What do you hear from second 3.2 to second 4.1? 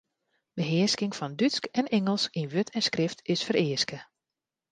is fereaske.